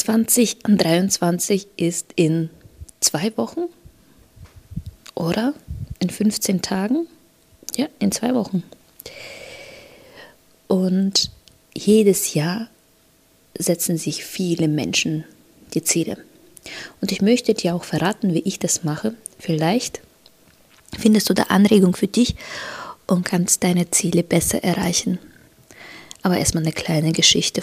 2023 0.00 1.66
ist 1.76 2.14
in 2.16 2.48
zwei 3.00 3.36
Wochen 3.36 3.64
oder 5.14 5.52
in 5.98 6.08
15 6.08 6.62
Tagen. 6.62 7.06
Ja, 7.76 7.86
in 7.98 8.10
zwei 8.10 8.34
Wochen. 8.34 8.62
Und 10.68 11.30
jedes 11.74 12.32
Jahr 12.32 12.68
setzen 13.58 13.98
sich 13.98 14.24
viele 14.24 14.68
Menschen 14.68 15.24
die 15.74 15.84
Ziele. 15.84 16.16
Und 17.02 17.12
ich 17.12 17.20
möchte 17.20 17.52
dir 17.52 17.74
auch 17.74 17.84
verraten, 17.84 18.32
wie 18.32 18.40
ich 18.40 18.58
das 18.58 18.84
mache. 18.84 19.14
Vielleicht 19.38 20.00
findest 20.98 21.28
du 21.28 21.34
da 21.34 21.44
Anregung 21.44 21.94
für 21.94 22.08
dich 22.08 22.36
und 23.06 23.24
kannst 23.24 23.64
deine 23.64 23.90
Ziele 23.90 24.22
besser 24.22 24.64
erreichen. 24.64 25.18
Aber 26.22 26.38
erstmal 26.38 26.62
eine 26.62 26.72
kleine 26.72 27.12
Geschichte. 27.12 27.62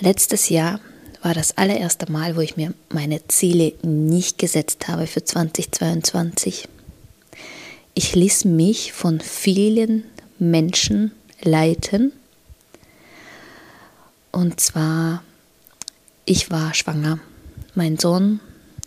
Letztes 0.00 0.48
Jahr 0.48 0.78
war 1.22 1.34
das 1.34 1.56
allererste 1.56 2.10
Mal, 2.10 2.36
wo 2.36 2.40
ich 2.40 2.56
mir 2.56 2.72
meine 2.90 3.26
Ziele 3.26 3.72
nicht 3.82 4.38
gesetzt 4.38 4.86
habe 4.86 5.08
für 5.08 5.24
2022. 5.24 6.68
Ich 7.94 8.14
ließ 8.14 8.44
mich 8.44 8.92
von 8.92 9.20
vielen 9.20 10.04
Menschen 10.38 11.10
leiten. 11.42 12.12
Und 14.30 14.60
zwar, 14.60 15.24
ich 16.24 16.48
war 16.52 16.74
schwanger. 16.74 17.18
Mein 17.74 17.98
Sohn 17.98 18.38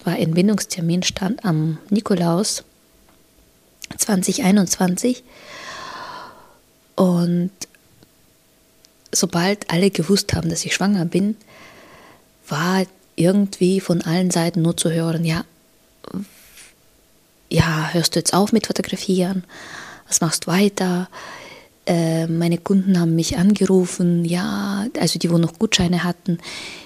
war 0.05 0.17
Entbindungstermin, 0.17 1.03
stand 1.03 1.43
am 1.43 1.77
Nikolaus 1.89 2.63
2021. 3.97 5.25
Und 6.95 7.51
sobald 9.13 9.69
alle 9.71 9.91
gewusst 9.91 10.33
haben, 10.33 10.49
dass 10.49 10.65
ich 10.65 10.73
schwanger 10.73 11.05
bin, 11.05 11.35
war 12.47 12.83
irgendwie 13.15 13.79
von 13.79 14.01
allen 14.01 14.31
Seiten 14.31 14.61
nur 14.61 14.77
zu 14.77 14.91
hören, 14.91 15.25
ja, 15.25 15.43
ja, 17.49 17.89
hörst 17.91 18.15
du 18.15 18.19
jetzt 18.19 18.33
auf 18.33 18.53
mit 18.53 18.67
Fotografieren? 18.67 19.43
Was 20.07 20.21
machst 20.21 20.45
du 20.45 20.51
weiter? 20.51 21.09
Äh, 21.85 22.27
meine 22.27 22.57
Kunden 22.57 22.99
haben 22.99 23.15
mich 23.15 23.37
angerufen, 23.37 24.23
ja, 24.23 24.85
also 24.99 25.19
die, 25.19 25.29
wo 25.29 25.37
noch 25.37 25.59
Gutscheine 25.59 26.03
hatten, 26.03 26.37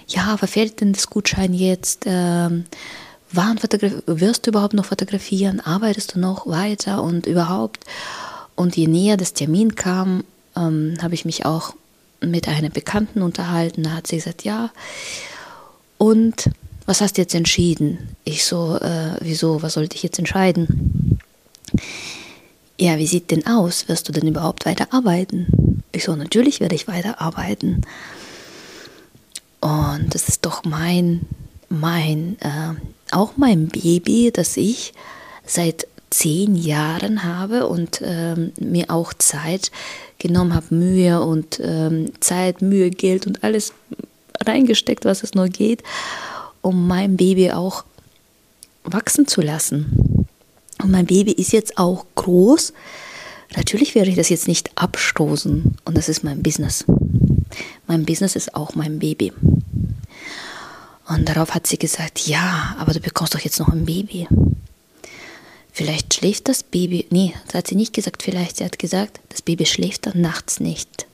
ja, 0.07 0.37
verfällt 0.37 0.81
denn 0.81 0.93
das 0.93 1.09
Gutschein 1.09 1.53
jetzt? 1.53 2.03
Ähm, 2.05 2.65
wirst 3.31 4.45
du 4.45 4.51
überhaupt 4.51 4.73
noch 4.73 4.85
fotografieren? 4.85 5.59
Arbeitest 5.59 6.15
du 6.15 6.19
noch 6.19 6.47
weiter 6.47 7.03
und 7.03 7.27
überhaupt? 7.27 7.83
Und 8.55 8.77
je 8.77 8.87
näher 8.87 9.17
das 9.17 9.33
Termin 9.33 9.75
kam, 9.75 10.23
ähm, 10.55 10.95
habe 11.01 11.13
ich 11.13 11.25
mich 11.25 11.45
auch 11.45 11.75
mit 12.29 12.47
einer 12.47 12.69
Bekannten 12.69 13.21
unterhalten. 13.21 13.83
Da 13.83 13.91
hat 13.91 14.07
sie 14.07 14.17
gesagt, 14.17 14.43
ja. 14.43 14.71
Und 15.97 16.49
was 16.85 17.01
hast 17.01 17.17
du 17.17 17.21
jetzt 17.21 17.35
entschieden? 17.35 18.15
Ich 18.23 18.45
so, 18.45 18.77
äh, 18.77 19.17
wieso, 19.21 19.61
was 19.61 19.73
sollte 19.73 19.95
ich 19.95 20.03
jetzt 20.03 20.19
entscheiden? 20.19 21.19
Ja, 22.79 22.97
wie 22.97 23.07
sieht 23.07 23.31
denn 23.31 23.47
aus? 23.47 23.87
Wirst 23.87 24.07
du 24.07 24.11
denn 24.11 24.27
überhaupt 24.27 24.65
weiterarbeiten? 24.65 25.83
Ich 25.91 26.03
so, 26.03 26.15
natürlich 26.15 26.59
werde 26.59 26.75
ich 26.75 26.87
weiterarbeiten. 26.87 27.85
Und 29.61 30.13
das 30.13 30.27
ist 30.27 30.45
doch 30.45 30.63
mein, 30.63 31.21
mein, 31.69 32.37
äh, 32.41 32.73
auch 33.11 33.37
mein 33.37 33.67
Baby, 33.67 34.31
das 34.33 34.57
ich 34.57 34.93
seit 35.45 35.87
zehn 36.15 36.55
Jahren 36.55 37.23
habe 37.23 37.67
und 37.67 38.01
ähm, 38.01 38.53
mir 38.57 38.89
auch 38.89 39.13
Zeit 39.13 39.71
genommen 40.17 40.53
habe, 40.53 40.73
Mühe 40.73 41.21
und 41.21 41.59
ähm, 41.61 42.11
Zeit, 42.21 42.61
Mühe, 42.61 42.89
Geld 42.89 43.27
und 43.27 43.43
alles 43.43 43.73
reingesteckt, 44.45 45.03
was 45.03 45.23
es 45.23 45.33
nur 45.33 45.49
geht, 45.49 45.83
um 46.61 46.87
mein 46.87 47.17
Baby 47.17 47.51
auch 47.51 47.83
wachsen 48.83 49.27
zu 49.27 49.41
lassen. 49.41 50.27
Und 50.81 50.91
mein 50.91 51.05
Baby 51.05 51.33
ist 51.33 51.51
jetzt 51.51 51.77
auch 51.77 52.05
groß. 52.15 52.71
Natürlich 53.57 53.93
werde 53.93 54.09
ich 54.09 54.15
das 54.15 54.29
jetzt 54.29 54.47
nicht 54.47 54.71
abstoßen 54.75 55.75
und 55.83 55.97
das 55.97 56.07
ist 56.07 56.23
mein 56.23 56.41
Business. 56.41 56.85
Mein 57.87 58.05
Business 58.05 58.37
ist 58.37 58.55
auch 58.55 58.75
mein 58.75 58.99
Baby. 58.99 59.33
Und 61.07 61.27
darauf 61.29 61.53
hat 61.53 61.67
sie 61.67 61.77
gesagt, 61.77 62.27
ja, 62.27 62.75
aber 62.79 62.93
du 62.93 62.99
bekommst 63.01 63.35
doch 63.35 63.39
jetzt 63.39 63.59
noch 63.59 63.69
ein 63.69 63.85
Baby. 63.85 64.27
Vielleicht 65.75 66.13
schläft 66.13 66.47
das 66.47 66.63
Baby. 66.63 67.05
Nee, 67.09 67.33
das 67.47 67.55
hat 67.55 67.67
sie 67.67 67.75
nicht 67.75 67.91
gesagt, 67.91 68.23
vielleicht. 68.23 68.55
Sie 68.55 68.63
hat 68.63 68.79
gesagt, 68.79 69.19
das 69.27 69.41
Baby 69.41 69.65
schläft 69.65 70.05
dann 70.05 70.21
nachts 70.21 70.61
nicht. 70.61 71.05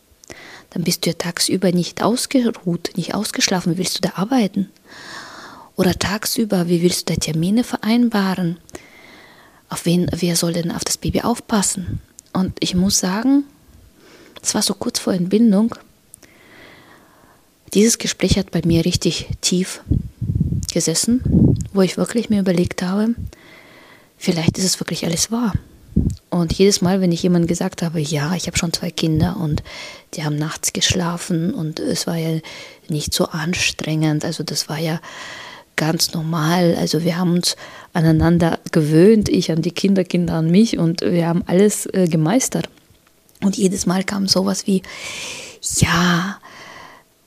Dann 0.70 0.84
bist 0.84 1.04
du 1.04 1.10
ja 1.10 1.16
tagsüber 1.18 1.72
nicht 1.72 2.04
ausgeruht, 2.04 2.92
nicht 2.96 3.16
ausgeschlafen. 3.16 3.80
Willst 3.80 3.98
du 3.98 4.02
da 4.08 4.18
arbeiten? 4.22 4.70
Oder 5.78 5.98
tagsüber, 5.98 6.68
wie 6.68 6.84
willst 6.84 7.10
du 7.10 7.14
da 7.16 7.20
Termine 7.20 7.64
vereinbaren? 7.64 8.58
Auf 9.68 9.88
wen, 9.88 10.08
wer 10.16 10.36
soll 10.36 10.54
denn 10.54 10.70
auf 10.70 10.84
das 10.84 10.98
Baby 10.98 11.22
aufpassen? 11.22 12.00
Und 12.32 12.54
ich 12.60 12.76
muss 12.76 13.00
sagen, 13.00 13.46
es 14.44 14.54
war 14.54 14.62
so 14.62 14.76
kurz 14.76 15.00
vor 15.00 15.14
Entbindung. 15.14 15.74
Dieses 17.74 17.98
Gespräch 17.98 18.38
hat 18.38 18.52
bei 18.52 18.62
mir 18.64 18.86
richtig 18.86 19.28
tief 19.42 19.82
gesessen, 20.72 21.58
wo 21.74 21.82
ich 21.82 21.98
wirklich 21.98 22.30
mir 22.30 22.42
überlegt 22.42 22.84
habe, 22.84 23.16
vielleicht 24.22 24.58
ist 24.58 24.66
es 24.66 24.80
wirklich 24.80 25.06
alles 25.06 25.32
wahr. 25.32 25.54
Und 26.30 26.54
jedes 26.54 26.82
Mal, 26.82 27.02
wenn 27.02 27.12
ich 27.12 27.24
jemandem 27.24 27.48
gesagt 27.48 27.82
habe, 27.82 28.00
ja, 28.00 28.34
ich 28.36 28.48
habe 28.48 28.58
schon 28.58 28.72
zwei 28.72 28.92
Kinder 28.92 29.36
und 29.38 29.64
die 30.14 30.24
haben 30.24 30.38
nachts 30.38 30.72
geschlafen 30.72 31.54
und 31.54 31.80
es 31.80 32.08
war 32.08 32.16
ja 32.16 32.40
nicht 32.88 33.14
so 33.14 33.26
anstrengend, 33.26 34.24
also 34.24 34.44
das 34.44 34.70
war 34.70 34.78
ja 34.78 35.02
ganz 35.76 36.14
normal. 36.14 36.76
Also 36.76 37.04
wir 37.04 37.18
haben 37.18 37.34
uns 37.34 37.58
aneinander 37.92 38.60
gewöhnt, 38.72 39.28
ich 39.28 39.52
an 39.52 39.62
die 39.62 39.72
Kinder, 39.72 40.04
Kinder 40.04 40.36
an 40.36 40.50
mich 40.50 40.78
und 40.78 41.02
wir 41.02 41.28
haben 41.28 41.44
alles 41.48 41.88
äh, 41.88 42.08
gemeistert. 42.08 42.70
Und 43.44 43.58
jedes 43.58 43.86
Mal 43.88 44.04
kam 44.04 44.28
sowas 44.28 44.68
wie, 44.68 44.84
ja, 45.80 46.38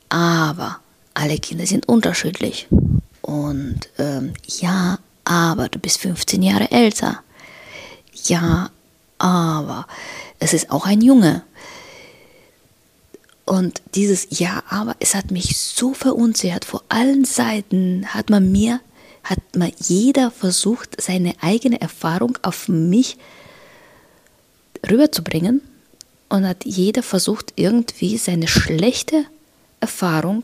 aber 0.09 0.79
alle 1.13 1.37
Kinder 1.37 1.67
sind 1.67 1.87
unterschiedlich. 1.87 2.67
Und 3.21 3.89
ähm, 3.99 4.33
ja, 4.47 4.99
aber 5.25 5.67
du 5.69 5.79
bist 5.79 5.97
15 5.99 6.41
Jahre 6.41 6.71
älter. 6.71 7.21
Ja, 8.23 8.69
aber 9.17 9.87
es 10.39 10.53
ist 10.53 10.71
auch 10.71 10.85
ein 10.85 11.01
Junge. 11.01 11.43
Und 13.45 13.81
dieses 13.93 14.27
Ja, 14.31 14.63
aber 14.69 14.95
es 14.99 15.13
hat 15.13 15.31
mich 15.31 15.57
so 15.57 15.93
verunsichert. 15.93 16.65
Vor 16.65 16.83
allen 16.89 17.25
Seiten 17.25 18.07
hat 18.07 18.29
man 18.29 18.51
mir, 18.51 18.79
hat 19.23 19.39
mal 19.55 19.71
jeder 19.79 20.31
versucht, 20.31 20.99
seine 20.99 21.35
eigene 21.41 21.79
Erfahrung 21.79 22.37
auf 22.41 22.67
mich 22.67 23.17
rüberzubringen. 24.89 25.61
Und 26.27 26.47
hat 26.47 26.65
jeder 26.65 27.03
versucht, 27.03 27.53
irgendwie 27.55 28.17
seine 28.17 28.47
schlechte 28.47 29.25
Erfahrung 29.79 30.43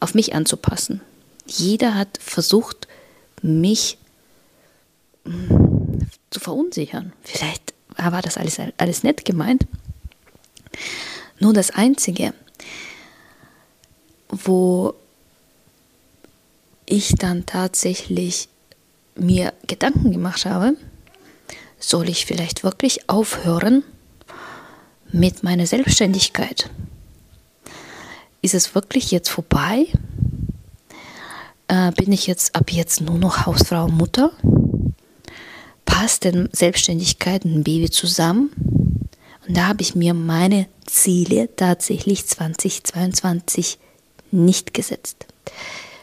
auf 0.00 0.14
mich 0.14 0.34
anzupassen. 0.34 1.02
Jeder 1.46 1.94
hat 1.94 2.18
versucht, 2.18 2.88
mich 3.42 3.98
hm, 5.24 6.08
zu 6.30 6.40
verunsichern. 6.40 7.12
Vielleicht 7.22 7.74
war 7.96 8.22
das 8.22 8.36
alles, 8.38 8.58
alles 8.78 9.02
nett 9.02 9.24
gemeint. 9.24 9.66
Nur 11.38 11.52
das 11.52 11.70
Einzige, 11.70 12.34
wo 14.28 14.94
ich 16.86 17.14
dann 17.14 17.46
tatsächlich 17.46 18.48
mir 19.14 19.52
Gedanken 19.66 20.12
gemacht 20.12 20.44
habe, 20.44 20.76
soll 21.78 22.08
ich 22.08 22.26
vielleicht 22.26 22.62
wirklich 22.62 23.08
aufhören 23.08 23.82
mit 25.12 25.42
meiner 25.42 25.66
Selbstständigkeit? 25.66 26.68
Ist 28.42 28.54
es 28.54 28.74
wirklich 28.74 29.10
jetzt 29.10 29.28
vorbei? 29.28 29.86
Äh, 31.70 31.92
bin 31.92 32.10
ich 32.10 32.26
jetzt 32.26 32.56
ab 32.56 32.72
jetzt 32.72 33.00
nur 33.00 33.16
noch 33.16 33.46
Hausfrau 33.46 33.84
und 33.84 33.96
Mutter? 33.96 34.32
Passt 35.84 36.24
denn 36.24 36.48
Selbstständigkeit 36.50 37.44
und 37.44 37.62
Baby 37.62 37.88
zusammen? 37.88 38.50
Und 39.46 39.56
da 39.56 39.68
habe 39.68 39.82
ich 39.82 39.94
mir 39.94 40.12
meine 40.12 40.66
Ziele 40.84 41.48
tatsächlich 41.54 42.26
2022 42.26 43.78
nicht 44.32 44.74
gesetzt. 44.74 45.26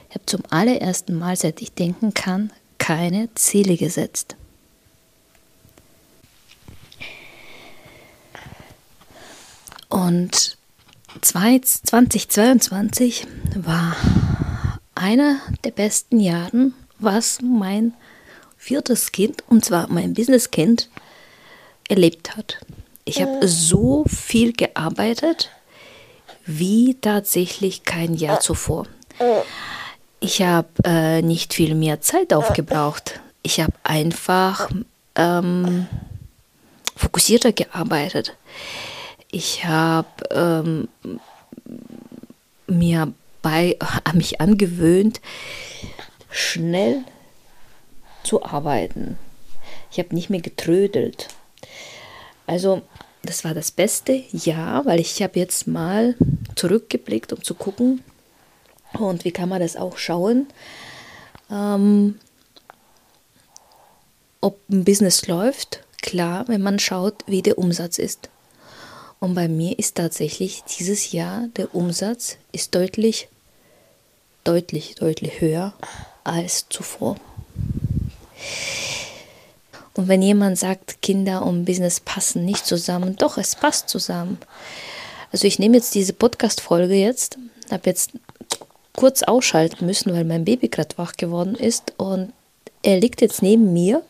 Ich 0.07 0.15
habe 0.15 0.25
zum 0.25 0.43
allerersten 0.49 1.19
Mal, 1.19 1.35
seit 1.35 1.61
ich 1.61 1.73
denken 1.73 2.13
kann, 2.13 2.53
keine 2.77 3.27
Ziele 3.35 3.75
gesetzt. 3.75 4.37
Und 9.89 10.57
2022 11.19 13.27
war 13.55 13.97
einer 14.97 15.39
der 15.63 15.71
besten 15.71 16.19
Jahren, 16.19 16.73
was 16.99 17.39
mein 17.41 17.93
viertes 18.57 19.11
Kind, 19.11 19.43
und 19.47 19.63
zwar 19.63 19.87
mein 19.87 20.13
Businesskind, 20.13 20.89
erlebt 21.87 22.35
hat. 22.35 22.57
Ich 23.05 23.21
habe 23.21 23.47
so 23.47 24.03
viel 24.07 24.51
gearbeitet 24.51 25.51
wie 26.45 26.95
tatsächlich 26.99 27.83
kein 27.83 28.15
Jahr 28.15 28.39
zuvor. 28.39 28.87
Ich 30.19 30.41
habe 30.41 30.67
äh, 30.83 31.21
nicht 31.21 31.53
viel 31.53 31.75
mehr 31.75 32.01
Zeit 32.01 32.33
aufgebraucht. 32.33 33.19
Ich 33.43 33.59
habe 33.61 33.73
einfach 33.83 34.69
ähm, 35.15 35.87
fokussierter 36.95 37.51
gearbeitet. 37.53 38.35
Ich 39.29 39.65
habe 39.65 40.07
ähm, 40.31 40.87
mir 42.67 43.13
bei 43.47 43.77
mich 44.13 44.41
angewöhnt, 44.41 45.21
schnell 46.29 47.05
zu 48.23 48.43
arbeiten. 48.43 49.17
Ich 49.89 49.99
habe 49.99 50.13
nicht 50.13 50.29
mehr 50.29 50.41
getrödelt. 50.41 51.29
Also 52.45 52.81
das 53.23 53.45
war 53.45 53.53
das 53.53 53.71
beste 53.71 54.21
Jahr, 54.33 54.85
weil 54.85 54.99
ich 54.99 55.23
habe 55.23 55.39
jetzt 55.39 55.65
mal 55.65 56.15
zurückgeblickt, 56.55 57.31
um 57.31 57.41
zu 57.41 57.53
gucken, 57.53 58.03
und 58.99 59.23
wie 59.23 59.31
kann 59.31 59.47
man 59.47 59.61
das 59.61 59.77
auch 59.77 59.97
schauen, 59.97 60.47
ähm, 61.49 62.19
ob 64.41 64.59
ein 64.69 64.83
Business 64.83 65.27
läuft. 65.27 65.83
Klar, 66.01 66.49
wenn 66.49 66.61
man 66.61 66.79
schaut, 66.79 67.23
wie 67.27 67.41
der 67.41 67.57
Umsatz 67.57 67.97
ist. 67.97 68.29
Und 69.19 69.35
bei 69.35 69.47
mir 69.47 69.79
ist 69.79 69.95
tatsächlich 69.95 70.63
dieses 70.63 71.11
Jahr 71.13 71.47
der 71.55 71.73
Umsatz 71.73 72.37
ist 72.51 72.75
deutlich, 72.75 73.29
deutlich, 74.47 74.95
deutlich 74.95 75.41
höher 75.41 75.73
als 76.23 76.67
zuvor. 76.69 77.17
Und 79.93 80.07
wenn 80.07 80.21
jemand 80.21 80.57
sagt, 80.57 81.01
Kinder 81.01 81.45
und 81.45 81.65
Business 81.65 81.99
passen 81.99 82.45
nicht 82.45 82.65
zusammen, 82.65 83.15
doch, 83.17 83.37
es 83.37 83.55
passt 83.55 83.89
zusammen. 83.89 84.37
Also 85.31 85.47
ich 85.47 85.59
nehme 85.59 85.77
jetzt 85.77 85.95
diese 85.95 86.13
Podcast-Folge 86.13 86.93
jetzt, 86.93 87.37
habe 87.71 87.89
jetzt 87.89 88.11
kurz 88.95 89.23
ausschalten 89.23 89.85
müssen, 89.85 90.13
weil 90.13 90.23
mein 90.23 90.45
Baby 90.45 90.69
gerade 90.69 90.97
wach 90.97 91.13
geworden 91.17 91.55
ist 91.55 91.93
und 91.97 92.31
er 92.83 92.99
liegt 92.99 93.21
jetzt 93.21 93.41
neben 93.41 93.73
mir 93.73 94.03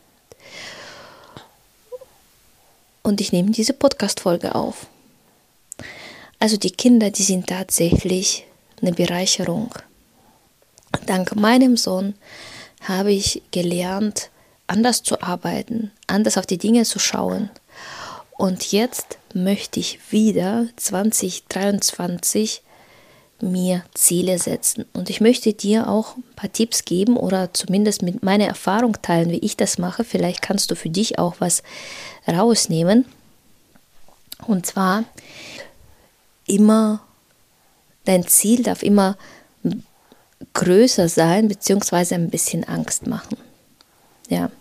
und 3.02 3.22
ich 3.22 3.32
nehme 3.32 3.52
diese 3.52 3.74
Podcast-Folge 3.74 4.54
auf. 4.54 4.88
Also 6.40 6.58
die 6.58 6.72
Kinder, 6.72 7.10
die 7.10 7.24
sind 7.24 7.48
tatsächlich 7.48 8.46
eine 8.82 8.92
Bereicherung. 8.92 9.72
Dank 11.06 11.36
meinem 11.36 11.78
Sohn 11.78 12.16
habe 12.82 13.12
ich 13.12 13.42
gelernt, 13.52 14.30
anders 14.68 15.04
zu 15.04 15.22
arbeiten, 15.22 15.92
anders 16.08 16.38
auf 16.38 16.46
die 16.46 16.58
Dinge 16.58 16.84
zu 16.84 17.00
schauen. 17.00 17.50
Und 18.38 18.72
jetzt 18.72 19.18
möchte 19.34 19.80
ich 19.80 20.00
wieder 20.12 20.68
2023 20.76 22.62
mir 23.42 23.84
Ziele 23.94 24.40
setzen. 24.40 24.86
Und 24.94 25.10
ich 25.10 25.22
möchte 25.22 25.54
dir 25.54 25.88
auch 25.88 26.18
ein 26.18 26.24
paar 26.36 26.52
Tipps 26.52 26.86
geben 26.86 27.18
oder 27.18 27.54
zumindest 27.54 28.02
mit 28.02 28.24
meiner 28.24 28.46
Erfahrung 28.46 29.02
teilen, 29.02 29.32
wie 29.32 29.40
ich 29.40 29.58
das 29.58 29.78
mache. 29.78 30.04
Vielleicht 30.04 30.42
kannst 30.42 30.72
du 30.72 30.76
für 30.76 30.90
dich 30.90 31.20
auch 31.20 31.36
was 31.40 31.64
rausnehmen. 32.28 33.06
Und 34.46 34.66
zwar 34.66 35.04
immer, 36.46 37.02
dein 38.06 38.28
Ziel 38.28 38.64
darf 38.64 38.84
immer 38.84 39.18
größer 40.54 41.10
sein, 41.10 41.48
beziehungsweise 41.48 42.16
ein 42.16 42.30
bisschen 42.30 42.64
Angst 42.64 43.08
machen. 43.08 43.38
Ja. 44.30 44.52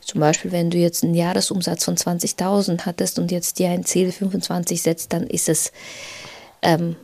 Zum 0.00 0.20
Beispiel, 0.20 0.52
wenn 0.52 0.70
du 0.70 0.78
jetzt 0.78 1.02
einen 1.02 1.14
Jahresumsatz 1.14 1.84
von 1.84 1.96
20.000 1.96 2.84
hattest 2.84 3.18
und 3.18 3.30
jetzt 3.32 3.58
dir 3.58 3.70
ein 3.70 3.84
Ziel 3.84 4.12
25 4.12 4.82
setzt, 4.82 5.12
dann 5.12 5.26
ist 5.26 5.48
es, 5.48 5.72
ähm, 6.62 6.96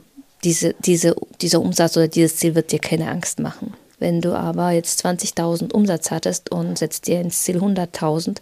diese, 0.45 0.75
diese, 0.85 1.17
dieser 1.41 1.61
Umsatz 1.61 1.97
oder 1.97 2.09
dieses 2.09 2.37
Ziel 2.37 2.55
wird 2.55 2.73
dir 2.73 2.79
keine 2.79 3.11
Angst 3.11 3.41
machen. 3.41 3.75
Wenn 3.99 4.21
du 4.21 4.35
aber 4.35 4.71
jetzt 4.71 5.05
20.000 5.05 5.73
Umsatz 5.73 6.11
hattest 6.11 6.51
und 6.51 6.79
setzt 6.79 7.07
dir 7.07 7.21
ins 7.21 7.43
Ziel 7.43 7.59
100.000, 7.59 8.39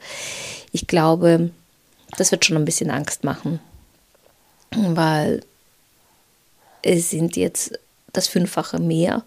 ich 0.72 0.86
glaube, 0.86 1.50
das 2.16 2.30
wird 2.30 2.44
schon 2.44 2.56
ein 2.56 2.64
bisschen 2.64 2.90
Angst 2.90 3.25
machen, 3.25 3.60
weil 4.70 5.42
es 6.82 7.10
sind 7.10 7.36
jetzt 7.36 7.78
das 8.18 8.28
Fünffache 8.28 8.80
mehr, 8.80 9.24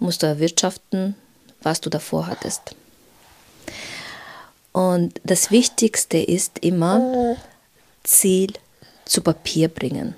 musst 0.00 0.22
du 0.22 0.26
erwirtschaften, 0.26 1.14
was 1.62 1.80
du 1.80 1.90
davor 1.90 2.26
hattest. 2.26 2.74
Und 4.72 5.20
das 5.22 5.50
Wichtigste 5.50 6.18
ist 6.18 6.58
immer, 6.58 7.36
Ziel 8.02 8.52
zu 9.04 9.20
Papier 9.20 9.68
bringen. 9.68 10.14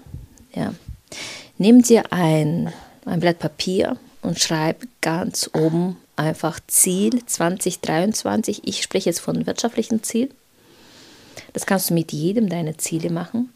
Ja. 0.55 0.73
Nimm 1.59 1.83
dir 1.83 2.13
ein, 2.13 2.73
ein 3.05 3.21
Blatt 3.21 3.39
Papier 3.39 3.99
und 4.23 4.41
schreib 4.41 4.87
ganz 5.03 5.51
oben 5.53 5.99
einfach 6.17 6.61
Ziel 6.67 7.27
2023. 7.27 8.63
Ich 8.65 8.83
spreche 8.83 9.11
jetzt 9.11 9.21
von 9.21 9.47
wirtschaftlichen 9.47 10.03
Ziel. 10.03 10.31
Das 11.53 11.67
kannst 11.67 11.91
du 11.91 11.95
mit 11.95 12.13
jedem 12.13 12.49
deiner 12.49 12.79
Ziele 12.79 13.11
machen. 13.11 13.53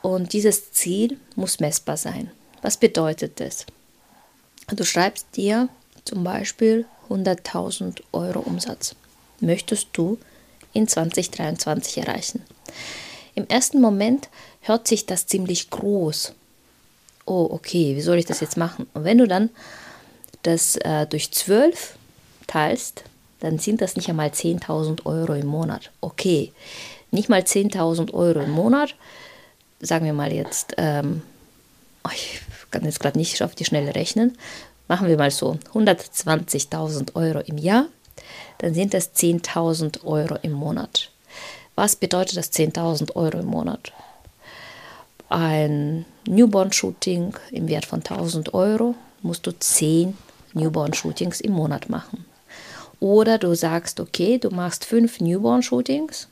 Und 0.00 0.32
dieses 0.32 0.72
Ziel 0.72 1.18
muss 1.36 1.60
messbar 1.60 1.98
sein. 1.98 2.30
Was 2.62 2.76
bedeutet 2.76 3.40
das? 3.40 3.66
Du 4.68 4.84
schreibst 4.84 5.26
dir 5.36 5.68
zum 6.04 6.24
Beispiel 6.24 6.86
100.000 7.08 8.02
Euro 8.12 8.40
Umsatz. 8.40 8.94
Möchtest 9.40 9.88
du 9.92 10.18
in 10.72 10.86
2023 10.86 11.98
erreichen? 11.98 12.44
Im 13.34 13.46
ersten 13.48 13.80
Moment 13.80 14.28
hört 14.60 14.86
sich 14.86 15.06
das 15.06 15.26
ziemlich 15.26 15.70
groß. 15.70 16.34
Oh, 17.26 17.48
okay, 17.50 17.96
wie 17.96 18.00
soll 18.00 18.18
ich 18.18 18.26
das 18.26 18.40
jetzt 18.40 18.56
machen? 18.56 18.86
Und 18.94 19.04
wenn 19.04 19.18
du 19.18 19.26
dann 19.26 19.50
das 20.42 20.76
äh, 20.76 21.06
durch 21.06 21.30
12 21.32 21.94
teilst, 22.46 23.04
dann 23.40 23.58
sind 23.58 23.80
das 23.80 23.96
nicht 23.96 24.08
einmal 24.08 24.28
10.000 24.28 25.06
Euro 25.06 25.34
im 25.34 25.46
Monat. 25.46 25.90
Okay, 26.00 26.52
nicht 27.10 27.28
mal 27.28 27.40
10.000 27.40 28.12
Euro 28.12 28.40
im 28.40 28.50
Monat, 28.50 28.94
sagen 29.80 30.04
wir 30.04 30.12
mal 30.12 30.32
jetzt, 30.32 30.74
ähm, 30.76 31.22
ich 32.12 32.40
kann 32.70 32.84
jetzt 32.84 33.00
gerade 33.00 33.18
nicht 33.18 33.42
auf 33.42 33.54
die 33.54 33.64
Schnelle 33.64 33.94
rechnen, 33.94 34.36
machen 34.88 35.08
wir 35.08 35.16
mal 35.16 35.30
so, 35.30 35.58
120.000 35.74 37.14
Euro 37.14 37.40
im 37.40 37.58
Jahr, 37.58 37.86
dann 38.58 38.74
sind 38.74 38.94
das 38.94 39.14
10.000 39.14 40.04
Euro 40.04 40.36
im 40.42 40.52
Monat. 40.52 41.10
Was 41.74 41.96
bedeutet 41.96 42.36
das 42.36 42.52
10.000 42.52 43.16
Euro 43.16 43.38
im 43.38 43.46
Monat? 43.46 43.92
Ein 45.28 46.04
Newborn-Shooting 46.26 47.34
im 47.52 47.68
Wert 47.68 47.86
von 47.86 48.00
1000 48.00 48.52
Euro 48.52 48.96
musst 49.22 49.46
du 49.46 49.52
10 49.52 50.16
Newborn-Shootings 50.54 51.40
im 51.40 51.52
Monat 51.52 51.88
machen. 51.88 52.24
Oder 52.98 53.38
du 53.38 53.54
sagst, 53.54 54.00
okay, 54.00 54.38
du 54.38 54.50
machst 54.50 54.84
5 54.84 55.20
Newborn-Shootings 55.20 56.28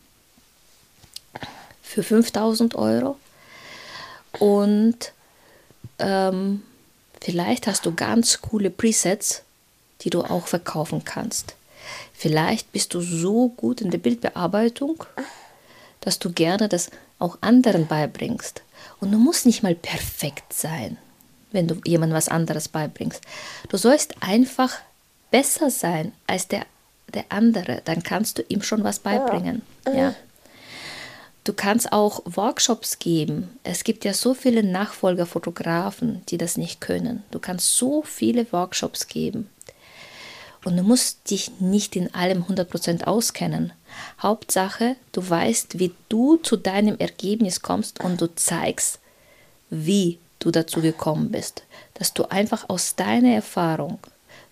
für 1.83 2.03
5000 2.03 2.75
Euro 2.75 3.17
und 4.39 5.13
ähm, 5.99 6.63
vielleicht 7.21 7.67
hast 7.67 7.87
du 7.87 7.95
ganz 7.95 8.41
coole 8.41 8.71
Presets, 8.71 9.43
die 10.03 10.11
du 10.11 10.23
auch 10.23 10.47
verkaufen 10.47 11.05
kannst. 11.05 11.55
Vielleicht 12.13 12.73
bist 12.73 12.95
du 12.95 13.01
so 13.01 13.49
gut 13.51 13.81
in 13.81 13.91
der 13.91 13.99
Bildbearbeitung, 13.99 15.05
dass 16.01 16.19
du 16.19 16.33
gerne 16.33 16.69
das 16.69 16.91
auch 17.19 17.39
anderen 17.41 17.87
beibringst. 17.87 18.63
Und 19.01 19.13
du 19.13 19.19
musst 19.19 19.47
nicht 19.47 19.63
mal 19.63 19.75
perfekt 19.75 20.53
sein, 20.53 20.99
wenn 21.53 21.69
du 21.69 21.77
jemandem 21.85 22.17
was 22.17 22.29
anderes 22.29 22.69
beibringst. 22.69 23.23
Du 23.69 23.77
sollst 23.77 24.15
einfach 24.23 24.75
besser 25.31 25.71
sein 25.71 26.13
als 26.27 26.49
der, 26.49 26.67
der 27.15 27.25
andere. 27.29 27.83
Dann 27.85 28.03
kannst 28.03 28.39
du 28.39 28.43
ihm 28.49 28.63
schon 28.63 28.85
was 28.85 28.99
beibringen. 28.99 29.63
Ja. 29.87 30.15
Du 31.49 31.55
kannst 31.55 31.95
auch 31.95 32.21
Workshops 32.27 32.99
geben. 32.99 33.49
Es 33.65 33.83
gibt 33.83 34.05
ja 34.05 34.13
so 34.13 34.35
viele 34.35 34.63
Nachfolgerfotografen, 34.63 36.21
die 36.29 36.37
das 36.37 36.59
nicht 36.59 36.83
können. 36.83 37.25
Du 37.31 37.39
kannst 37.39 37.75
so 37.75 38.03
viele 38.03 38.53
Workshops 38.53 39.07
geben. 39.07 39.49
Und 40.63 40.77
du 40.77 40.83
musst 40.83 41.31
dich 41.31 41.59
nicht 41.59 41.97
in 41.97 42.15
allem 42.15 42.43
100% 42.43 43.05
auskennen. 43.05 43.73
Hauptsache, 44.21 44.97
du 45.13 45.27
weißt, 45.27 45.79
wie 45.79 45.95
du 46.11 46.37
zu 46.37 46.59
deinem 46.59 46.99
Ergebnis 46.99 47.63
kommst 47.63 48.05
und 48.05 48.21
du 48.21 48.27
zeigst, 48.35 48.99
wie 49.71 50.19
du 50.41 50.51
dazu 50.51 50.83
gekommen 50.83 51.31
bist. 51.31 51.63
Dass 51.95 52.13
du 52.13 52.31
einfach 52.31 52.69
aus 52.69 52.95
deiner 52.95 53.33
Erfahrung, 53.33 54.01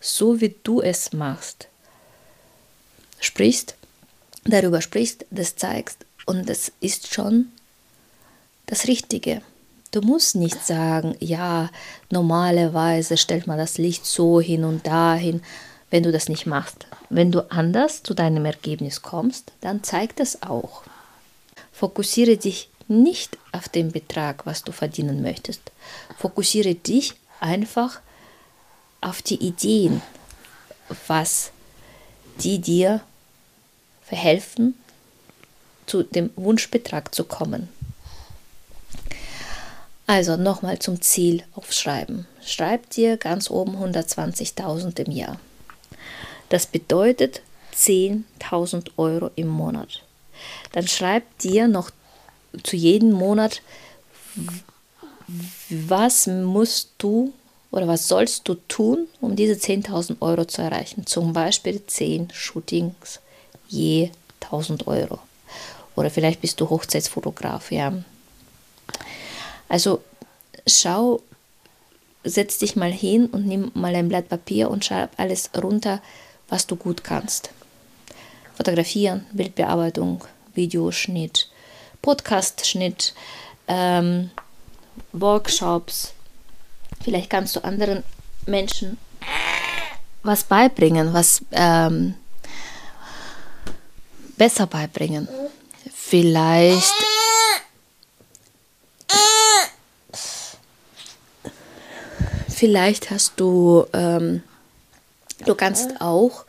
so 0.01 0.41
wie 0.41 0.55
du 0.63 0.81
es 0.81 1.13
machst, 1.13 1.69
sprichst, 3.21 3.75
darüber 4.45 4.81
sprichst, 4.81 5.27
das 5.31 5.57
zeigst. 5.57 6.06
Und 6.27 6.49
das 6.49 6.73
ist 6.81 7.15
schon 7.15 7.47
das 8.67 8.87
Richtige. 8.87 9.43
Du 9.93 10.03
musst 10.03 10.35
nicht 10.35 10.67
sagen, 10.67 11.17
ja, 11.21 11.71
normalerweise 12.11 13.17
stellt 13.17 13.47
man 13.47 13.57
das 13.57 13.79
Licht 13.79 14.05
so 14.05 14.41
hin 14.41 14.65
und 14.65 14.87
dahin, 14.87 15.43
wenn 15.91 16.03
du 16.03 16.13
das 16.13 16.29
nicht 16.29 16.47
machst. 16.47 16.87
Wenn 17.09 17.31
du 17.31 17.51
anders 17.51 18.03
zu 18.03 18.13
deinem 18.13 18.45
Ergebnis 18.45 19.03
kommst, 19.03 19.53
dann 19.61 19.85
zeig 19.85 20.17
das 20.17 20.43
auch. 20.43 20.83
Fokussiere 21.73 22.37
dich 22.37 22.69
nicht 22.89 23.39
auf 23.53 23.69
den 23.69 23.93
Betrag, 23.93 24.47
was 24.47 24.65
du 24.65 24.73
verdienen 24.73 25.23
möchtest. 25.23 25.63
Fokussiere 26.19 26.75
dich 26.75 27.15
einfach 27.41 28.01
auf 29.01 29.23
die 29.23 29.43
Ideen, 29.43 30.03
was 31.07 31.53
die 32.41 32.59
dir 32.59 33.01
verhelfen, 34.03 34.75
zu 35.87 36.03
dem 36.03 36.31
Wunschbetrag 36.37 37.15
zu 37.15 37.25
kommen. 37.25 37.69
Also 40.07 40.37
nochmal 40.37 40.79
zum 40.79 41.01
Ziel 41.01 41.43
aufschreiben. 41.55 42.27
Schreib 42.45 42.91
dir 42.91 43.17
ganz 43.17 43.51
oben 43.51 43.77
120.000 43.77 45.01
im 45.01 45.13
Jahr. 45.13 45.41
Das 46.49 46.67
bedeutet 46.67 47.43
10.000 47.75 48.91
Euro 48.97 49.31
im 49.35 49.49
Monat. 49.49 50.03
Dann 50.73 50.87
schreib 50.87 51.25
dir 51.39 51.67
noch 51.67 51.91
zu 52.63 52.77
jedem 52.77 53.13
Monat, 53.13 53.63
was 55.69 56.29
musst 56.29 56.91
du 56.99 57.33
oder 57.73 57.89
was 57.89 58.07
sollst 58.07 58.47
du 58.49 58.55
tun, 58.55 59.09
um 59.21 59.35
diese 59.35 59.55
10.000 59.55 60.17
Euro 60.21 60.45
zu 60.45 60.63
erreichen. 60.63 61.05
Zum 61.05 61.33
Beispiel 61.33 61.85
10 61.85 62.31
Shootings 62.33 63.21
je 63.69 64.11
1.000 64.41 64.87
Euro. 64.87 65.19
Oder 65.97 66.11
vielleicht 66.11 66.41
bist 66.41 66.61
du 66.61 66.71
Hochzeitsfotograf, 66.71 67.73
ja. 67.73 67.93
Also 69.69 70.03
schau, 70.67 71.23
setz 72.23 72.59
dich 72.59 72.77
mal 72.77 72.93
hin 72.93 73.27
und 73.27 73.47
nimm 73.47 73.71
mal 73.75 73.95
ein 73.95 74.09
Blatt 74.09 74.29
Papier 74.29 74.71
und 74.71 74.85
schreib 74.85 75.11
alles 75.17 75.51
runter, 75.61 76.01
was 76.49 76.67
du 76.67 76.77
gut 76.77 77.03
kannst. 77.03 77.51
Fotografieren, 78.57 79.27
Bildbearbeitung, 79.33 80.25
Videoschnitt, 80.55 81.49
Podcastschnitt, 82.03 83.15
ähm, 83.69 84.31
Workshops. 85.13 86.13
Vielleicht 87.03 87.31
kannst 87.31 87.57
du 87.57 87.65
anderen 87.65 88.03
Menschen 88.47 88.99
was 90.23 90.45
beibringen, 90.45 91.13
was 91.13 91.43
ähm, 91.53 92.15
besser 94.37 94.67
beibringen. 94.67 95.29
Vielleicht 96.09 96.95
vielleicht 102.49 103.11
hast 103.11 103.41
du 103.41 103.87
ähm, 103.93 104.45
du 105.45 105.57
kannst 105.57 106.01
auch 106.01 106.45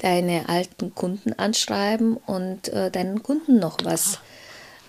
deine 0.00 0.50
alten 0.50 0.94
Kunden 0.94 1.32
anschreiben 1.32 2.18
und 2.26 2.68
äh, 2.68 2.90
deinen 2.90 3.22
Kunden 3.22 3.58
noch 3.58 3.78
was 3.84 4.18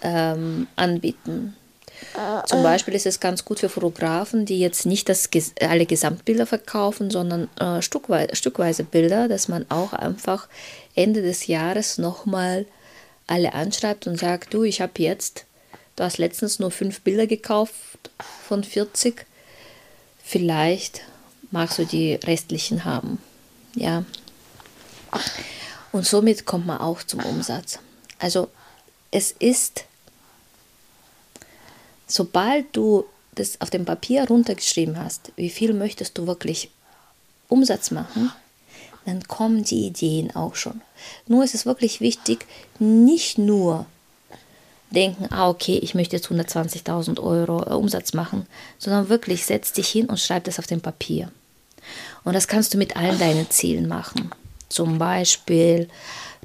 ähm, 0.01 0.67
anbieten. 0.75 1.55
Zum 2.47 2.63
Beispiel 2.63 2.95
ist 2.95 3.05
es 3.05 3.21
ganz 3.21 3.45
gut 3.45 3.59
für 3.59 3.69
Fotografen, 3.69 4.45
die 4.45 4.59
jetzt 4.59 4.85
nicht 4.85 5.07
das, 5.07 5.29
alle 5.61 5.85
Gesamtbilder 5.85 6.45
verkaufen, 6.45 7.09
sondern 7.09 7.49
äh, 7.57 7.81
stückweise, 7.81 8.35
stückweise 8.35 8.83
Bilder, 8.83 9.29
dass 9.29 9.47
man 9.47 9.65
auch 9.69 9.93
einfach 9.93 10.49
Ende 10.95 11.21
des 11.21 11.47
Jahres 11.47 11.97
nochmal 11.97 12.65
alle 13.27 13.53
anschreibt 13.53 14.07
und 14.07 14.19
sagt, 14.19 14.53
du, 14.53 14.63
ich 14.63 14.81
habe 14.81 14.93
jetzt, 14.97 15.45
du 15.95 16.03
hast 16.03 16.17
letztens 16.17 16.59
nur 16.59 16.71
fünf 16.71 17.01
Bilder 17.01 17.27
gekauft 17.27 18.09
von 18.47 18.63
40, 18.63 19.25
vielleicht 20.23 21.01
magst 21.51 21.79
du 21.79 21.85
die 21.85 22.15
restlichen 22.15 22.85
haben. 22.85 23.19
Ja. 23.75 24.03
Und 25.91 26.05
somit 26.05 26.45
kommt 26.45 26.65
man 26.67 26.79
auch 26.79 27.03
zum 27.03 27.21
Umsatz. 27.21 27.79
Also 28.19 28.49
es 29.11 29.31
ist, 29.31 29.85
sobald 32.07 32.75
du 32.75 33.05
das 33.35 33.59
auf 33.61 33.69
dem 33.69 33.85
Papier 33.85 34.27
runtergeschrieben 34.27 34.97
hast, 34.97 35.31
wie 35.35 35.49
viel 35.49 35.73
möchtest 35.73 36.17
du 36.17 36.27
wirklich 36.27 36.69
Umsatz 37.47 37.91
machen, 37.91 38.31
dann 39.05 39.27
kommen 39.27 39.63
die 39.63 39.85
Ideen 39.85 40.35
auch 40.35 40.55
schon. 40.55 40.81
Nur 41.27 41.43
ist 41.43 41.55
es 41.55 41.65
wirklich 41.65 42.01
wichtig, 42.01 42.45
nicht 42.79 43.37
nur 43.37 43.85
denken, 44.91 45.27
ah, 45.31 45.49
okay, 45.49 45.77
ich 45.77 45.93
möchte 45.93 46.15
jetzt 46.15 46.27
120.000 46.27 47.19
Euro 47.21 47.63
äh, 47.63 47.73
Umsatz 47.73 48.13
machen, 48.13 48.47
sondern 48.79 49.09
wirklich 49.09 49.45
setz 49.45 49.73
dich 49.73 49.89
hin 49.89 50.07
und 50.07 50.19
schreib 50.19 50.45
das 50.45 50.59
auf 50.59 50.67
dem 50.67 50.81
Papier. 50.81 51.31
Und 52.23 52.33
das 52.33 52.47
kannst 52.47 52.73
du 52.73 52.77
mit 52.77 52.95
allen 52.95 53.19
deinen 53.19 53.49
Zielen 53.49 53.87
machen. 53.87 54.31
Zum 54.69 54.97
Beispiel, 54.97 55.87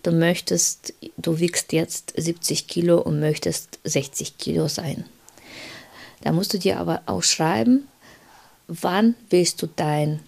du 0.02 0.12
möchtest, 0.12 0.92
du 1.16 1.38
wiegst 1.38 1.72
jetzt 1.72 2.12
70 2.16 2.66
Kilo 2.66 3.00
und 3.00 3.20
möchtest 3.20 3.78
60 3.84 4.36
Kilo 4.36 4.68
sein. 4.68 5.04
Da 6.22 6.32
musst 6.32 6.52
du 6.52 6.58
dir 6.58 6.78
aber 6.78 7.02
auch 7.06 7.22
schreiben, 7.22 7.88
wann 8.66 9.14
willst 9.30 9.62
du 9.62 9.68
dein 9.74 10.20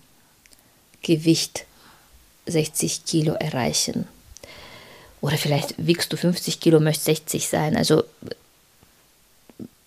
Gewicht 1.03 1.67
60 2.47 3.05
Kilo 3.05 3.35
erreichen. 3.35 4.07
Oder 5.21 5.39
vielleicht 5.39 5.75
wiegst 5.79 6.13
du 6.13 6.17
50 6.17 6.61
Kilo, 6.61 6.81
möchtest 6.81 7.07
60 7.07 7.49
sein. 7.49 7.77
Also 7.77 8.05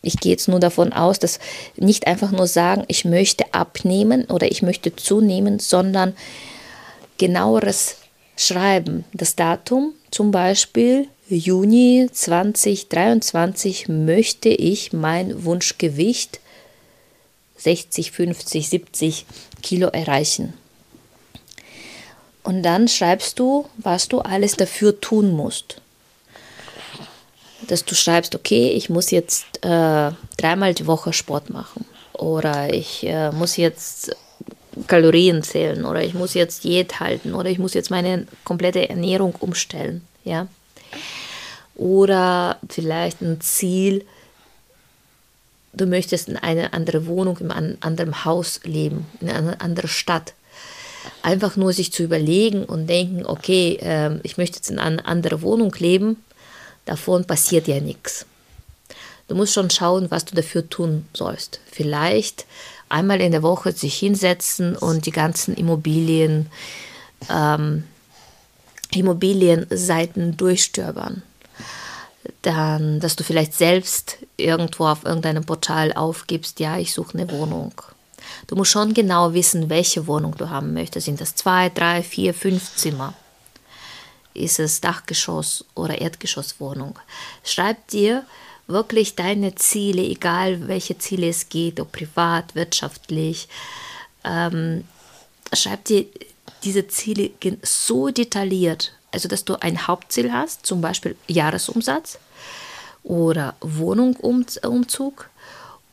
ich 0.02 0.18
gehe 0.20 0.32
jetzt 0.32 0.48
nur 0.48 0.60
davon 0.60 0.94
aus, 0.94 1.20
dass 1.20 1.40
nicht 1.76 2.08
einfach 2.08 2.32
nur 2.32 2.48
sagen, 2.48 2.86
ich 2.88 3.06
möchte 3.06 3.54
abnehmen 3.54 4.26
oder 4.26 4.50
ich 4.50 4.62
möchte 4.62 4.96
zunehmen, 4.96 5.60
sondern 5.60 6.16
genaueres 7.18 7.98
schreiben. 8.38 9.04
Das 9.14 9.36
Datum, 9.36 9.94
zum 10.12 10.32
Beispiel 10.32 11.08
Juni 11.28 12.08
2023, 12.12 13.88
möchte 13.88 14.50
ich 14.50 14.94
mein 14.94 15.44
Wunschgewicht 15.44 16.40
60, 17.58 18.12
50, 18.12 18.70
70 18.70 19.26
Kilo 19.64 19.88
erreichen. 19.88 20.54
Und 22.46 22.62
dann 22.62 22.88
schreibst 22.88 23.40
du, 23.40 23.68
was 23.78 24.08
du 24.08 24.20
alles 24.20 24.56
dafür 24.56 25.02
tun 25.02 25.32
musst. 25.32 25.82
Dass 27.68 27.84
du 27.84 27.96
schreibst, 27.96 28.36
okay, 28.36 28.70
ich 28.70 28.88
muss 28.88 29.10
jetzt 29.10 29.66
äh, 29.66 30.12
dreimal 30.38 30.76
die 30.76 30.86
Woche 30.86 31.12
Sport 31.12 31.50
machen. 31.50 31.86
Oder 32.14 32.72
ich 32.72 33.04
äh, 33.04 33.32
muss 33.32 33.58
jetzt 33.58 34.16
Kalorien 34.86 35.42
zählen. 35.42 35.86
Oder 35.86 36.04
ich 36.04 36.14
muss 36.14 36.36
jetzt 36.36 36.64
Diät 36.64 37.00
halten. 37.00 37.34
Oder 37.34 37.50
ich 37.50 37.58
muss 37.58 37.74
jetzt 37.74 37.90
meine 37.90 38.28
komplette 38.44 38.90
Ernährung 38.90 39.34
umstellen. 39.40 40.06
Ja? 40.24 40.48
Oder 41.74 42.60
vielleicht 42.70 43.22
ein 43.22 43.42
Ziel, 43.42 44.06
du 45.74 45.88
möchtest 45.88 46.30
in 46.30 46.38
eine 46.38 46.74
andere 46.74 47.08
Wohnung, 47.08 47.40
in 47.40 47.50
einem 47.50 47.78
anderen 47.82 48.24
Haus 48.24 48.60
leben, 48.66 49.08
in 49.20 49.32
einer 49.32 49.60
anderen 49.62 49.90
Stadt 49.90 50.36
einfach 51.22 51.56
nur 51.56 51.74
sich 51.74 51.92
zu 51.92 52.04
überlegen 52.04 52.66
und 52.66 52.88
denken, 52.88 53.26
okay, 53.26 53.78
äh, 53.82 54.20
ich 54.24 54.38
möchte 54.38 54.58
jetzt 54.58 54.70
in 54.70 54.80
einer 54.80 55.06
anderen 55.08 55.42
Wohnung 55.42 55.74
leben, 55.78 56.24
davon 56.86 57.26
passiert 57.26 57.68
ja 57.68 57.80
nichts. 57.80 58.26
Du 59.28 59.36
musst 59.36 59.54
schon 59.54 59.70
schauen, 59.72 60.12
was 60.12 60.26
du 60.26 60.36
dafür 60.36 60.70
tun 60.70 61.06
sollst. 61.14 61.60
Vielleicht 61.72 62.46
einmal 62.90 63.22
in 63.22 63.32
der 63.32 63.44
Woche 63.44 63.72
sich 63.72 63.98
hinsetzen 63.98 64.76
und 64.76 65.06
die 65.06 65.12
ganzen 65.12 65.56
Immobilien, 65.56 66.48
ähm, 67.30 67.86
Immobilienseiten 68.92 70.38
durchstöbern. 70.38 71.24
Dann, 72.44 73.00
dass 73.00 73.16
du 73.16 73.24
vielleicht 73.24 73.54
selbst 73.54 74.18
irgendwo 74.38 74.86
auf 74.86 75.04
irgendeinem 75.04 75.44
Portal 75.44 75.94
aufgibst, 75.94 76.60
ja, 76.60 76.78
ich 76.78 76.94
suche 76.94 77.18
eine 77.18 77.32
Wohnung 77.32 77.74
Du 78.48 78.56
musst 78.56 78.72
schon 78.72 78.94
genau 78.94 79.34
wissen, 79.34 79.70
welche 79.70 80.08
Wohnung 80.08 80.36
du 80.38 80.50
haben 80.50 80.74
möchtest. 80.74 81.06
Sind 81.06 81.22
das 81.22 81.36
zwei, 81.36 81.70
drei, 81.70 82.04
vier, 82.04 82.34
fünf 82.34 82.76
Zimmer? 82.76 83.14
Ist 84.34 84.60
es 84.60 84.82
Dachgeschoss 84.82 85.66
oder 85.76 86.00
Erdgeschosswohnung? 86.00 87.00
Schreib 87.44 87.88
dir 87.88 88.26
wirklich 88.68 89.16
deine 89.16 89.56
Ziele, 89.56 90.02
egal 90.02 90.68
welche 90.68 90.98
Ziele 90.98 91.30
es 91.30 91.50
geht, 91.50 91.80
ob 91.80 91.92
privat, 91.92 92.56
wirtschaftlich. 92.56 93.48
Ähm, 94.24 94.84
schreib 95.54 95.86
dir 95.86 96.06
diese 96.64 96.88
Ziele 96.88 97.32
so 97.62 98.10
detailliert, 98.10 98.94
also 99.12 99.28
dass 99.30 99.46
du 99.46 99.56
ein 99.62 99.88
Hauptziel 99.88 100.34
hast, 100.34 100.66
zum 100.66 100.82
Beispiel 100.82 101.16
Jahresumsatz 101.28 102.20
oder 103.04 103.56
Wohnungumzug 103.62 105.30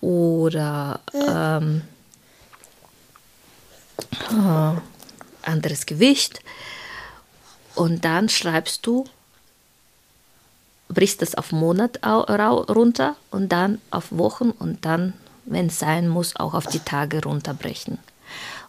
oder 0.00 1.00
ähm, 1.14 1.82
äh, 1.84 1.91
anderes 5.42 5.86
Gewicht. 5.86 6.40
Und 7.74 8.04
dann 8.04 8.28
schreibst 8.28 8.86
du, 8.86 9.04
brichst 10.88 11.22
das 11.22 11.34
auf 11.34 11.52
Monat 11.52 12.00
runter 12.06 13.16
und 13.30 13.50
dann 13.50 13.80
auf 13.90 14.06
Wochen 14.10 14.50
und 14.50 14.84
dann, 14.84 15.14
wenn 15.46 15.66
es 15.66 15.78
sein 15.78 16.08
muss, 16.08 16.36
auch 16.36 16.54
auf 16.54 16.66
die 16.66 16.80
Tage 16.80 17.22
runterbrechen. 17.22 17.98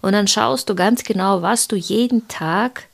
Und 0.02 0.14
dann 0.14 0.28
schaust 0.28 0.70
du 0.70 0.76
ganz 0.76 1.04
genau, 1.04 1.42
was 1.42 1.68
du 1.68 1.76
jeden 1.76 2.28
Tag 2.28 2.88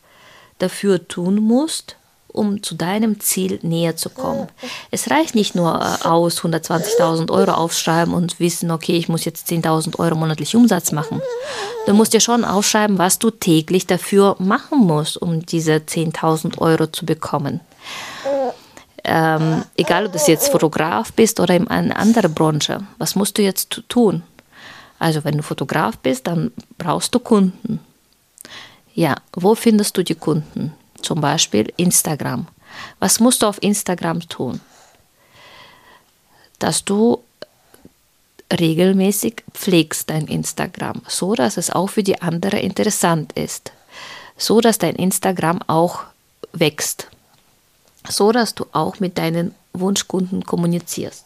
dafür 0.59 1.07
tun 1.07 1.35
musst, 1.35 1.95
um 2.31 2.63
zu 2.63 2.75
deinem 2.75 3.19
Ziel 3.19 3.59
näher 3.61 3.95
zu 3.95 4.09
kommen. 4.09 4.47
Es 4.91 5.09
reicht 5.09 5.35
nicht 5.35 5.55
nur 5.55 5.75
äh, 5.75 6.07
aus 6.07 6.41
120.000 6.41 7.31
Euro 7.31 7.51
aufschreiben 7.51 8.13
und 8.13 8.39
wissen, 8.39 8.71
okay, 8.71 8.97
ich 8.97 9.09
muss 9.09 9.25
jetzt 9.25 9.49
10.000 9.49 9.99
Euro 9.99 10.15
monatlich 10.15 10.55
Umsatz 10.55 10.91
machen. 10.91 11.21
Du 11.85 11.93
musst 11.93 12.13
dir 12.13 12.19
schon 12.19 12.45
aufschreiben, 12.45 12.97
was 12.97 13.19
du 13.19 13.31
täglich 13.31 13.87
dafür 13.87 14.35
machen 14.39 14.79
musst, 14.79 15.21
um 15.21 15.45
diese 15.45 15.73
10.000 15.73 16.59
Euro 16.59 16.87
zu 16.87 17.05
bekommen. 17.05 17.59
Ähm, 19.03 19.63
egal, 19.75 20.05
ob 20.05 20.13
du 20.13 20.19
jetzt 20.27 20.49
Fotograf 20.49 21.11
bist 21.13 21.39
oder 21.39 21.55
in 21.55 21.67
einer 21.67 21.97
anderen 21.97 22.33
Branche, 22.33 22.81
was 22.97 23.15
musst 23.15 23.37
du 23.37 23.41
jetzt 23.41 23.81
tun? 23.87 24.23
Also 24.99 25.23
wenn 25.23 25.37
du 25.37 25.43
Fotograf 25.43 25.97
bist, 25.97 26.27
dann 26.27 26.51
brauchst 26.77 27.15
du 27.15 27.19
Kunden. 27.19 27.79
Ja, 28.93 29.15
wo 29.33 29.55
findest 29.55 29.97
du 29.97 30.03
die 30.03 30.15
Kunden? 30.15 30.73
Zum 31.01 31.21
Beispiel 31.21 31.73
Instagram. 31.77 32.47
Was 32.99 33.19
musst 33.19 33.41
du 33.41 33.47
auf 33.47 33.61
Instagram 33.61 34.27
tun? 34.27 34.61
Dass 36.59 36.83
du 36.83 37.23
regelmäßig 38.51 39.43
pflegst 39.53 40.09
dein 40.09 40.27
Instagram, 40.27 41.01
so 41.07 41.35
dass 41.35 41.57
es 41.57 41.69
auch 41.69 41.87
für 41.87 42.03
die 42.03 42.21
anderen 42.21 42.59
interessant 42.59 43.33
ist, 43.33 43.71
so 44.37 44.59
dass 44.61 44.77
dein 44.77 44.95
Instagram 44.95 45.61
auch 45.67 46.03
wächst, 46.53 47.07
so 48.07 48.31
dass 48.31 48.55
du 48.55 48.65
auch 48.71 48.99
mit 48.99 49.17
deinen 49.17 49.53
Wunschkunden 49.73 50.45
kommunizierst. 50.45 51.25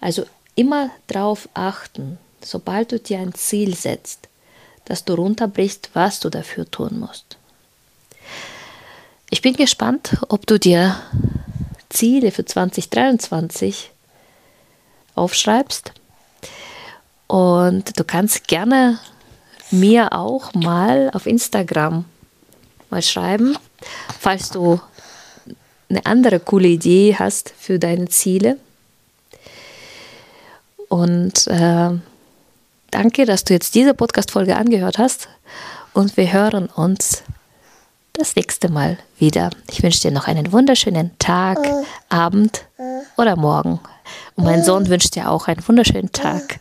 Also 0.00 0.26
immer 0.54 0.90
darauf 1.08 1.48
achten, 1.54 2.18
sobald 2.40 2.92
du 2.92 3.00
dir 3.00 3.18
ein 3.18 3.34
Ziel 3.34 3.74
setzt, 3.74 4.28
dass 4.84 5.04
du 5.04 5.14
runterbrichst, 5.14 5.90
was 5.94 6.20
du 6.20 6.30
dafür 6.30 6.70
tun 6.70 7.00
musst. 7.00 7.37
Ich 9.30 9.42
bin 9.42 9.54
gespannt, 9.54 10.16
ob 10.28 10.46
du 10.46 10.58
dir 10.58 10.96
Ziele 11.90 12.30
für 12.32 12.46
2023 12.46 13.90
aufschreibst. 15.14 15.92
Und 17.26 17.98
du 17.98 18.04
kannst 18.04 18.48
gerne 18.48 18.98
mir 19.70 20.14
auch 20.14 20.54
mal 20.54 21.10
auf 21.12 21.26
Instagram 21.26 22.06
mal 22.88 23.02
schreiben, 23.02 23.58
falls 24.18 24.48
du 24.48 24.80
eine 25.90 26.06
andere 26.06 26.40
coole 26.40 26.68
Idee 26.68 27.14
hast 27.18 27.52
für 27.58 27.78
deine 27.78 28.08
Ziele. 28.08 28.56
Und 30.88 31.46
äh, 31.48 31.90
danke, 32.90 33.26
dass 33.26 33.44
du 33.44 33.52
jetzt 33.52 33.74
diese 33.74 33.92
Podcast-Folge 33.92 34.56
angehört 34.56 34.96
hast. 34.96 35.28
Und 35.92 36.16
wir 36.16 36.32
hören 36.32 36.68
uns 36.68 37.22
das 38.18 38.34
nächste 38.34 38.68
Mal 38.70 38.98
wieder. 39.18 39.50
Ich 39.70 39.82
wünsche 39.82 40.00
dir 40.00 40.10
noch 40.10 40.26
einen 40.26 40.52
wunderschönen 40.52 41.16
Tag, 41.18 41.58
Abend 42.08 42.64
oder 43.16 43.36
Morgen. 43.36 43.80
Und 44.34 44.44
mein 44.44 44.64
Sohn 44.64 44.88
wünscht 44.88 45.14
dir 45.14 45.30
auch 45.30 45.46
einen 45.48 45.66
wunderschönen 45.66 46.12
Tag. 46.12 46.60